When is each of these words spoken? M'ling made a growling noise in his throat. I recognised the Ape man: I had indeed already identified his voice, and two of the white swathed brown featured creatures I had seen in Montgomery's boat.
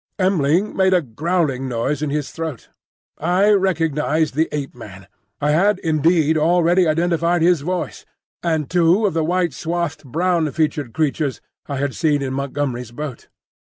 M'ling 0.17 0.75
made 0.75 0.95
a 0.95 1.03
growling 1.03 1.67
noise 1.69 2.01
in 2.01 2.09
his 2.09 2.31
throat. 2.31 2.69
I 3.19 3.51
recognised 3.51 4.33
the 4.33 4.49
Ape 4.51 4.73
man: 4.73 5.05
I 5.39 5.51
had 5.51 5.77
indeed 5.77 6.39
already 6.39 6.87
identified 6.87 7.43
his 7.43 7.61
voice, 7.61 8.03
and 8.41 8.67
two 8.67 9.05
of 9.05 9.13
the 9.13 9.23
white 9.23 9.53
swathed 9.53 10.03
brown 10.03 10.49
featured 10.53 10.91
creatures 10.95 11.39
I 11.67 11.75
had 11.77 11.93
seen 11.93 12.23
in 12.23 12.33
Montgomery's 12.33 12.89
boat. 12.91 13.27